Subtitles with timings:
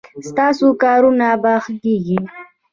[0.29, 2.17] ستاسو کارونه به ښه کیږي